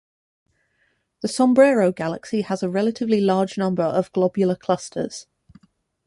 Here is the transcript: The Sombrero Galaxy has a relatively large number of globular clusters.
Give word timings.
The 1.21 1.27
Sombrero 1.27 1.91
Galaxy 1.91 2.41
has 2.41 2.63
a 2.63 2.69
relatively 2.71 3.21
large 3.21 3.55
number 3.55 3.83
of 3.83 4.11
globular 4.13 4.55
clusters. 4.55 5.27